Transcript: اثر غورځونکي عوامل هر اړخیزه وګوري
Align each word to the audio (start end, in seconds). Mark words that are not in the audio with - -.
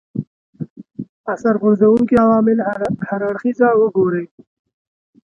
اثر 1.33 1.53
غورځونکي 1.61 2.15
عوامل 2.25 2.57
هر 3.09 3.19
اړخیزه 3.29 3.67
وګوري 3.81 4.25